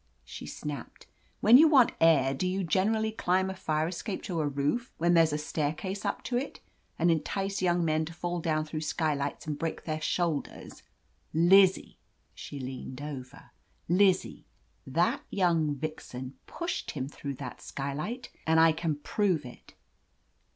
she 0.25 0.47
snapped. 0.47 1.05
"When 1.41 1.59
you 1.59 1.67
want 1.67 1.91
air, 2.01 2.33
do 2.33 2.47
you 2.47 2.63
generally 2.63 3.11
climb 3.11 3.51
a 3.51 3.55
fire 3.55 3.87
escape 3.87 4.23
to 4.23 4.39
a 4.39 4.47
roof, 4.47 4.91
when 4.97 5.13
there's 5.13 5.31
a 5.31 5.37
staircase 5.37 6.03
up 6.05 6.23
to 6.23 6.37
it, 6.37 6.59
and 6.97 7.11
entice 7.11 7.61
young 7.61 7.85
men 7.85 8.05
to 8.05 8.13
fall 8.15 8.39
down 8.39 8.65
through 8.65 8.81
skylights 8.81 9.45
and 9.45 9.59
break 9.59 9.83
their 9.83 10.01
shoulders? 10.01 10.81
Lizzie,"— 11.35 11.99
she 12.33 12.59
leaned 12.59 12.99
over— 12.99 13.51
"Lizzie, 14.01 14.47
that 14.87 15.21
young 15.29 15.75
vixen 15.75 16.33
pushed 16.47 16.89
him 16.89 17.07
through 17.07 17.35
that 17.35 17.61
skylight 17.61 18.31
and 18.47 18.59
I 18.59 18.71
can 18.71 18.95
prove 18.95 19.45
it 19.45 19.75